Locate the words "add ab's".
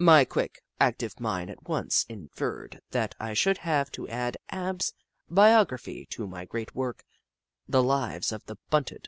4.08-4.92